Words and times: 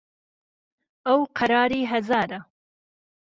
ئهو 1.05 1.19
قەراری 1.37 1.81
ههزاره 1.91 2.39